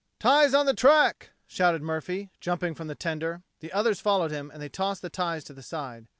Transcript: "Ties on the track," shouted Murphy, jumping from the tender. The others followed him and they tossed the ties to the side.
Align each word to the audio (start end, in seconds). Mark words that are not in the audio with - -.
"Ties 0.19 0.55
on 0.55 0.65
the 0.65 0.73
track," 0.73 1.29
shouted 1.45 1.83
Murphy, 1.83 2.31
jumping 2.39 2.73
from 2.73 2.87
the 2.87 2.95
tender. 2.95 3.43
The 3.59 3.71
others 3.71 3.99
followed 3.99 4.31
him 4.31 4.49
and 4.49 4.59
they 4.59 4.67
tossed 4.67 5.03
the 5.03 5.11
ties 5.11 5.43
to 5.43 5.53
the 5.53 5.61
side. 5.61 6.07